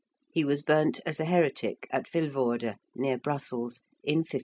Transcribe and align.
He 0.31 0.43
was 0.43 0.63
burnt 0.63 0.99
as 1.05 1.19
a 1.19 1.25
heretic 1.25 1.85
at 1.91 2.07
Vilvoorde, 2.07 2.77
near 2.95 3.19
Brussels, 3.19 3.81
in 4.03 4.21
1536. 4.25 4.39